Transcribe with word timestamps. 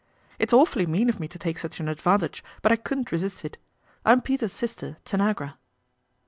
"It's 0.39 0.51
awfully 0.51 0.87
mean 0.87 1.09
of 1.09 1.19
me 1.19 1.27
to 1.27 1.37
take 1.37 1.59
such 1.59 1.79
an 1.79 1.87
advantage, 1.87 2.43
but 2.63 2.71
I 2.71 2.75
couldn't! 2.75 3.11
resist 3.11 3.45
it. 3.45 3.59
I'm 4.03 4.19
Peter's 4.19 4.51
sister, 4.53 4.97
Tanagra." 5.05 5.59